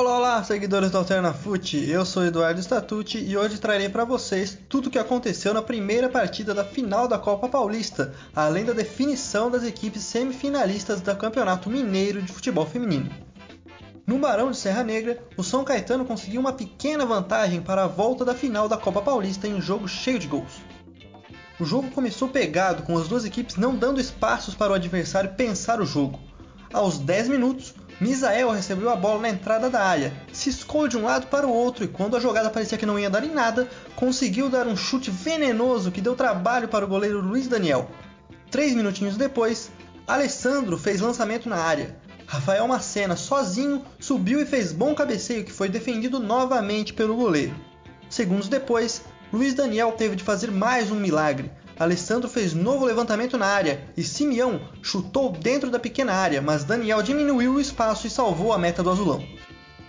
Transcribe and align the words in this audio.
Olá, 0.00 0.16
olá, 0.16 0.42
seguidores 0.42 0.90
do 0.90 0.96
Alterna 0.96 1.34
Fute. 1.34 1.86
Eu 1.86 2.06
sou 2.06 2.24
Eduardo 2.24 2.58
Statucci 2.58 3.18
e 3.18 3.36
hoje 3.36 3.60
trarei 3.60 3.86
para 3.86 4.02
vocês 4.02 4.56
tudo 4.66 4.86
o 4.86 4.90
que 4.90 4.98
aconteceu 4.98 5.52
na 5.52 5.60
primeira 5.60 6.08
partida 6.08 6.54
da 6.54 6.64
final 6.64 7.06
da 7.06 7.18
Copa 7.18 7.50
Paulista, 7.50 8.14
além 8.34 8.64
da 8.64 8.72
definição 8.72 9.50
das 9.50 9.62
equipes 9.62 10.02
semifinalistas 10.04 11.02
do 11.02 11.16
Campeonato 11.16 11.68
Mineiro 11.68 12.22
de 12.22 12.32
Futebol 12.32 12.64
Feminino. 12.64 13.10
No 14.06 14.18
Barão 14.18 14.50
de 14.50 14.56
Serra 14.56 14.82
Negra, 14.82 15.22
o 15.36 15.44
São 15.44 15.64
Caetano 15.64 16.06
conseguiu 16.06 16.40
uma 16.40 16.54
pequena 16.54 17.04
vantagem 17.04 17.60
para 17.60 17.84
a 17.84 17.86
volta 17.86 18.24
da 18.24 18.34
final 18.34 18.70
da 18.70 18.78
Copa 18.78 19.02
Paulista 19.02 19.46
em 19.46 19.52
um 19.52 19.60
jogo 19.60 19.86
cheio 19.86 20.18
de 20.18 20.28
gols. 20.28 20.62
O 21.60 21.66
jogo 21.66 21.90
começou 21.90 22.26
pegado, 22.26 22.84
com 22.84 22.96
as 22.96 23.06
duas 23.06 23.26
equipes 23.26 23.56
não 23.56 23.76
dando 23.76 24.00
espaços 24.00 24.54
para 24.54 24.72
o 24.72 24.76
adversário 24.76 25.34
pensar 25.34 25.78
o 25.78 25.84
jogo. 25.84 26.18
Aos 26.72 26.98
10 26.98 27.28
minutos, 27.28 27.74
Misael 28.00 28.50
recebeu 28.50 28.88
a 28.88 28.96
bola 28.96 29.20
na 29.20 29.28
entrada 29.28 29.68
da 29.68 29.84
área, 29.84 30.10
ciscou 30.32 30.88
de 30.88 30.96
um 30.96 31.04
lado 31.04 31.26
para 31.26 31.46
o 31.46 31.52
outro 31.52 31.84
e, 31.84 31.88
quando 31.88 32.16
a 32.16 32.20
jogada 32.20 32.48
parecia 32.48 32.78
que 32.78 32.86
não 32.86 32.98
ia 32.98 33.10
dar 33.10 33.22
em 33.24 33.30
nada, 33.30 33.68
conseguiu 33.94 34.48
dar 34.48 34.66
um 34.66 34.74
chute 34.74 35.10
venenoso 35.10 35.92
que 35.92 36.00
deu 36.00 36.16
trabalho 36.16 36.66
para 36.66 36.82
o 36.82 36.88
goleiro 36.88 37.20
Luiz 37.20 37.46
Daniel. 37.46 37.90
Três 38.50 38.74
minutinhos 38.74 39.18
depois, 39.18 39.70
Alessandro 40.08 40.78
fez 40.78 40.98
lançamento 41.02 41.46
na 41.46 41.56
área. 41.56 41.94
Rafael 42.26 42.66
Macena, 42.66 43.16
sozinho, 43.16 43.84
subiu 43.98 44.40
e 44.40 44.46
fez 44.46 44.72
bom 44.72 44.94
cabeceio 44.94 45.44
que 45.44 45.52
foi 45.52 45.68
defendido 45.68 46.18
novamente 46.18 46.94
pelo 46.94 47.14
goleiro. 47.14 47.54
Segundos 48.08 48.48
depois, 48.48 49.02
Luiz 49.30 49.52
Daniel 49.52 49.92
teve 49.92 50.16
de 50.16 50.24
fazer 50.24 50.50
mais 50.50 50.90
um 50.90 50.96
milagre. 50.96 51.50
Alessandro 51.80 52.28
fez 52.28 52.52
novo 52.52 52.84
levantamento 52.84 53.38
na 53.38 53.46
área 53.46 53.82
e 53.96 54.02
Simeão 54.02 54.60
chutou 54.82 55.32
dentro 55.32 55.70
da 55.70 55.78
pequena 55.78 56.12
área, 56.12 56.42
mas 56.42 56.62
Daniel 56.62 57.02
diminuiu 57.02 57.54
o 57.54 57.60
espaço 57.60 58.06
e 58.06 58.10
salvou 58.10 58.52
a 58.52 58.58
meta 58.58 58.82
do 58.82 58.90
azulão. 58.90 59.26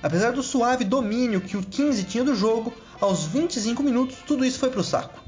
Apesar 0.00 0.30
do 0.30 0.44
suave 0.44 0.84
domínio 0.84 1.40
que 1.40 1.56
o 1.56 1.62
15 1.62 2.04
tinha 2.04 2.22
do 2.22 2.36
jogo, 2.36 2.72
aos 3.00 3.24
25 3.24 3.82
minutos 3.82 4.18
tudo 4.24 4.44
isso 4.44 4.60
foi 4.60 4.70
para 4.70 4.78
o 4.78 4.84
saco. 4.84 5.20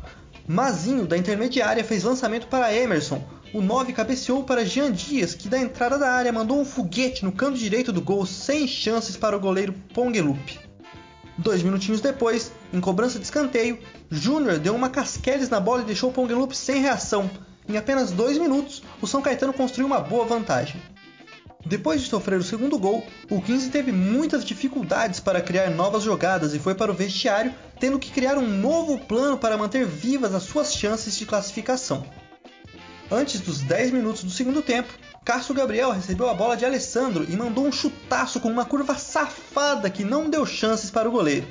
Mazinho, 0.46 1.08
da 1.08 1.18
intermediária, 1.18 1.82
fez 1.82 2.04
lançamento 2.04 2.46
para 2.46 2.72
Emerson. 2.72 3.20
O 3.52 3.60
9 3.60 3.92
cabeceou 3.92 4.44
para 4.44 4.64
Jean 4.64 4.92
Dias, 4.92 5.34
que 5.34 5.48
da 5.48 5.58
entrada 5.58 5.98
da 5.98 6.12
área 6.12 6.32
mandou 6.32 6.60
um 6.60 6.64
foguete 6.64 7.24
no 7.24 7.32
canto 7.32 7.58
direito 7.58 7.92
do 7.92 8.00
gol 8.00 8.24
sem 8.24 8.68
chances 8.68 9.16
para 9.16 9.36
o 9.36 9.40
goleiro 9.40 9.74
Pongelup. 9.92 10.60
Dois 11.36 11.64
minutinhos 11.64 12.00
depois, 12.00 12.52
em 12.74 12.80
cobrança 12.80 13.20
de 13.20 13.24
escanteio, 13.24 13.78
Júnior 14.10 14.58
deu 14.58 14.74
uma 14.74 14.90
casqueles 14.90 15.48
na 15.48 15.60
bola 15.60 15.82
e 15.82 15.84
deixou 15.84 16.10
o 16.10 16.12
Pongelup 16.12 16.52
sem 16.56 16.80
reação. 16.80 17.30
Em 17.68 17.76
apenas 17.76 18.10
dois 18.10 18.36
minutos, 18.36 18.82
o 19.00 19.06
São 19.06 19.22
Caetano 19.22 19.52
construiu 19.52 19.86
uma 19.86 20.00
boa 20.00 20.24
vantagem. 20.24 20.82
Depois 21.64 22.02
de 22.02 22.08
sofrer 22.08 22.36
o 22.36 22.42
segundo 22.42 22.76
gol, 22.76 23.06
o 23.30 23.40
15 23.40 23.70
teve 23.70 23.92
muitas 23.92 24.44
dificuldades 24.44 25.20
para 25.20 25.40
criar 25.40 25.70
novas 25.70 26.02
jogadas 26.02 26.52
e 26.52 26.58
foi 26.58 26.74
para 26.74 26.90
o 26.90 26.94
vestiário, 26.94 27.54
tendo 27.78 27.98
que 27.98 28.10
criar 28.10 28.36
um 28.36 28.46
novo 28.46 28.98
plano 28.98 29.38
para 29.38 29.56
manter 29.56 29.86
vivas 29.86 30.34
as 30.34 30.42
suas 30.42 30.74
chances 30.74 31.16
de 31.16 31.24
classificação. 31.24 32.04
Antes 33.08 33.40
dos 33.40 33.60
10 33.60 33.92
minutos 33.92 34.24
do 34.24 34.30
segundo 34.30 34.60
tempo, 34.60 34.92
Cássio 35.24 35.54
Gabriel 35.54 35.92
recebeu 35.92 36.28
a 36.28 36.34
bola 36.34 36.56
de 36.56 36.64
Alessandro 36.64 37.24
e 37.28 37.36
mandou 37.36 37.64
um 37.64 37.72
chutaço 37.72 38.40
com 38.40 38.48
uma 38.48 38.64
curva 38.64 38.98
safada 38.98 39.88
que 39.88 40.02
não 40.02 40.28
deu 40.28 40.44
chances 40.44 40.90
para 40.90 41.08
o 41.08 41.12
goleiro. 41.12 41.46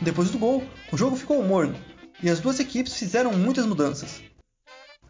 Depois 0.00 0.30
do 0.30 0.38
gol, 0.38 0.62
o 0.92 0.96
jogo 0.96 1.16
ficou 1.16 1.42
morno 1.42 1.74
e 2.22 2.30
as 2.30 2.40
duas 2.40 2.60
equipes 2.60 2.94
fizeram 2.94 3.32
muitas 3.32 3.66
mudanças. 3.66 4.22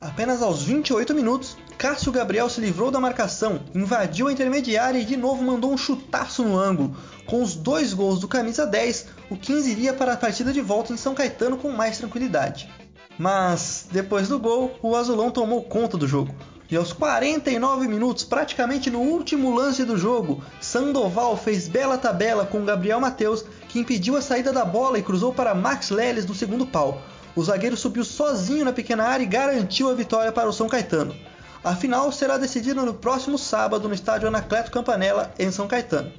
Apenas 0.00 0.42
aos 0.42 0.62
28 0.62 1.12
minutos, 1.12 1.56
Cássio 1.76 2.12
Gabriel 2.12 2.48
se 2.48 2.60
livrou 2.60 2.88
da 2.88 3.00
marcação, 3.00 3.60
invadiu 3.74 4.28
a 4.28 4.32
intermediária 4.32 4.98
e 4.98 5.04
de 5.04 5.16
novo 5.16 5.42
mandou 5.42 5.72
um 5.72 5.76
chutaço 5.76 6.44
no 6.44 6.56
ângulo. 6.56 6.96
Com 7.26 7.42
os 7.42 7.56
dois 7.56 7.92
gols 7.92 8.20
do 8.20 8.28
camisa 8.28 8.64
10, 8.64 9.06
o 9.28 9.36
15 9.36 9.70
iria 9.70 9.92
para 9.92 10.12
a 10.12 10.16
partida 10.16 10.52
de 10.52 10.60
volta 10.60 10.92
em 10.92 10.96
São 10.96 11.14
Caetano 11.14 11.56
com 11.56 11.72
mais 11.72 11.98
tranquilidade. 11.98 12.72
Mas, 13.18 13.88
depois 13.90 14.28
do 14.28 14.38
gol, 14.38 14.78
o 14.80 14.94
azulão 14.94 15.32
tomou 15.32 15.64
conta 15.64 15.96
do 15.96 16.06
jogo. 16.06 16.32
E 16.70 16.76
aos 16.76 16.92
49 16.92 17.88
minutos, 17.88 18.22
praticamente 18.22 18.90
no 18.90 19.00
último 19.00 19.52
lance 19.52 19.84
do 19.84 19.96
jogo, 19.96 20.44
Sandoval 20.60 21.36
fez 21.36 21.66
bela 21.66 21.98
tabela 21.98 22.46
com 22.46 22.64
Gabriel 22.64 23.00
Mateus, 23.00 23.44
que 23.68 23.78
impediu 23.78 24.16
a 24.16 24.22
saída 24.22 24.52
da 24.52 24.64
bola 24.64 24.98
e 24.98 25.02
cruzou 25.02 25.32
para 25.32 25.54
Max 25.54 25.90
Leles 25.90 26.26
no 26.26 26.34
segundo 26.34 26.66
pau. 26.66 27.02
O 27.36 27.44
zagueiro 27.44 27.76
subiu 27.76 28.04
sozinho 28.04 28.64
na 28.64 28.72
pequena 28.72 29.04
área 29.04 29.22
e 29.22 29.26
garantiu 29.26 29.90
a 29.90 29.94
vitória 29.94 30.32
para 30.32 30.48
o 30.48 30.52
São 30.52 30.68
Caetano. 30.68 31.14
A 31.62 31.76
final 31.76 32.10
será 32.10 32.38
decidida 32.38 32.82
no 32.82 32.94
próximo 32.94 33.36
sábado 33.36 33.88
no 33.88 33.94
estádio 33.94 34.28
Anacleto 34.28 34.70
Campanella, 34.70 35.32
em 35.38 35.50
São 35.50 35.68
Caetano. 35.68 36.12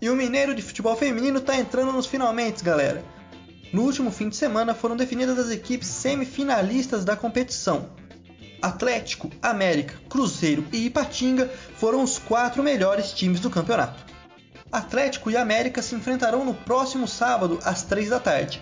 E 0.00 0.08
o 0.08 0.16
Mineiro 0.16 0.54
de 0.54 0.62
Futebol 0.62 0.96
Feminino 0.96 1.38
está 1.38 1.56
entrando 1.56 1.92
nos 1.92 2.06
finalmente, 2.06 2.64
galera. 2.64 3.04
No 3.72 3.82
último 3.82 4.10
fim 4.10 4.28
de 4.28 4.36
semana 4.36 4.74
foram 4.74 4.96
definidas 4.96 5.38
as 5.38 5.50
equipes 5.50 5.88
semifinalistas 5.88 7.04
da 7.04 7.16
competição. 7.16 7.88
Atlético, 8.62 9.30
América, 9.42 9.94
Cruzeiro 10.08 10.64
e 10.72 10.86
Ipatinga 10.86 11.50
foram 11.76 12.02
os 12.02 12.18
quatro 12.18 12.62
melhores 12.62 13.12
times 13.12 13.40
do 13.40 13.50
campeonato. 13.50 14.13
Atlético 14.74 15.30
e 15.30 15.36
América 15.36 15.80
se 15.80 15.94
enfrentarão 15.94 16.44
no 16.44 16.52
próximo 16.52 17.06
sábado 17.06 17.60
às 17.62 17.84
3 17.84 18.10
da 18.10 18.18
tarde. 18.18 18.60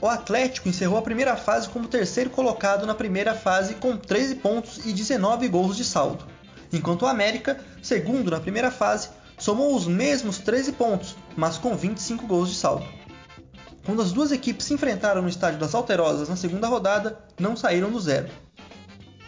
O 0.00 0.06
Atlético 0.06 0.68
encerrou 0.68 0.96
a 0.96 1.02
primeira 1.02 1.34
fase 1.34 1.68
como 1.68 1.88
terceiro 1.88 2.30
colocado 2.30 2.86
na 2.86 2.94
primeira 2.94 3.34
fase 3.34 3.74
com 3.74 3.96
13 3.96 4.36
pontos 4.36 4.86
e 4.86 4.92
19 4.92 5.48
gols 5.48 5.76
de 5.76 5.84
saldo, 5.84 6.24
enquanto 6.72 7.02
o 7.02 7.08
América, 7.08 7.58
segundo 7.82 8.30
na 8.30 8.38
primeira 8.38 8.70
fase, 8.70 9.08
somou 9.36 9.74
os 9.74 9.88
mesmos 9.88 10.38
13 10.38 10.70
pontos, 10.74 11.16
mas 11.34 11.58
com 11.58 11.74
25 11.74 12.28
gols 12.28 12.50
de 12.50 12.54
saldo. 12.54 12.86
Quando 13.84 14.02
as 14.02 14.12
duas 14.12 14.30
equipes 14.30 14.66
se 14.66 14.74
enfrentaram 14.74 15.20
no 15.20 15.28
estádio 15.28 15.58
das 15.58 15.74
Alterosas 15.74 16.28
na 16.28 16.36
segunda 16.36 16.68
rodada, 16.68 17.18
não 17.40 17.56
saíram 17.56 17.90
do 17.90 17.98
zero. 17.98 18.28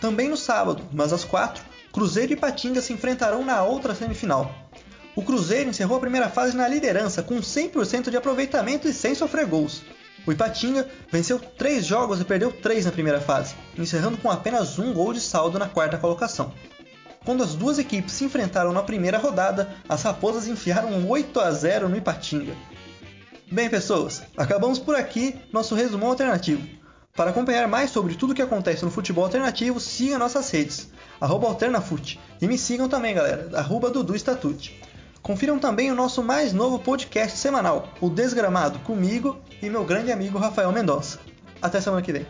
Também 0.00 0.28
no 0.28 0.36
sábado, 0.36 0.84
mas 0.92 1.12
às 1.12 1.24
4, 1.24 1.64
Cruzeiro 1.92 2.32
e 2.32 2.36
Patinga 2.36 2.80
se 2.80 2.92
enfrentarão 2.92 3.44
na 3.44 3.64
outra 3.64 3.92
semifinal. 3.92 4.54
O 5.16 5.22
Cruzeiro 5.22 5.70
encerrou 5.70 5.96
a 5.96 6.00
primeira 6.00 6.28
fase 6.28 6.54
na 6.54 6.68
liderança 6.68 7.22
com 7.22 7.36
100% 7.40 8.10
de 8.10 8.18
aproveitamento 8.18 8.86
e 8.86 8.92
sem 8.92 9.14
sofrer 9.14 9.46
gols. 9.46 9.82
O 10.26 10.32
Ipatinga 10.32 10.86
venceu 11.10 11.38
3 11.38 11.86
jogos 11.86 12.20
e 12.20 12.24
perdeu 12.24 12.52
3 12.52 12.84
na 12.84 12.92
primeira 12.92 13.18
fase, 13.18 13.54
encerrando 13.78 14.18
com 14.18 14.30
apenas 14.30 14.78
um 14.78 14.92
gol 14.92 15.14
de 15.14 15.20
saldo 15.22 15.58
na 15.58 15.70
quarta 15.70 15.96
colocação. 15.96 16.52
Quando 17.24 17.42
as 17.42 17.54
duas 17.54 17.78
equipes 17.78 18.12
se 18.12 18.24
enfrentaram 18.24 18.74
na 18.74 18.82
primeira 18.82 19.16
rodada, 19.16 19.74
as 19.88 20.02
Raposas 20.02 20.48
enfiaram 20.48 21.08
8 21.08 21.40
a 21.40 21.50
0 21.50 21.88
no 21.88 21.96
Ipatinga. 21.96 22.52
Bem, 23.50 23.70
pessoas, 23.70 24.22
acabamos 24.36 24.78
por 24.78 24.96
aqui 24.96 25.34
nosso 25.50 25.74
resumão 25.74 26.10
alternativo. 26.10 26.62
Para 27.14 27.30
acompanhar 27.30 27.66
mais 27.66 27.90
sobre 27.90 28.16
tudo 28.16 28.32
o 28.32 28.34
que 28.34 28.42
acontece 28.42 28.84
no 28.84 28.90
futebol 28.90 29.24
alternativo, 29.24 29.80
siga 29.80 30.18
nossas 30.18 30.50
redes, 30.50 30.90
alternafute. 31.18 32.20
E 32.42 32.46
me 32.46 32.58
sigam 32.58 32.86
também, 32.86 33.14
galera, 33.14 33.48
arroba 33.54 33.88
Dudu 33.88 34.14
Statute. 34.14 34.78
Confiram 35.26 35.58
também 35.58 35.90
o 35.90 35.94
nosso 35.96 36.22
mais 36.22 36.52
novo 36.52 36.78
podcast 36.78 37.36
semanal, 37.36 37.88
o 38.00 38.08
Desgramado, 38.08 38.78
comigo 38.78 39.36
e 39.60 39.68
meu 39.68 39.84
grande 39.84 40.12
amigo 40.12 40.38
Rafael 40.38 40.70
Mendonça. 40.70 41.18
Até 41.60 41.80
semana 41.80 42.00
que 42.00 42.12
vem. 42.12 42.24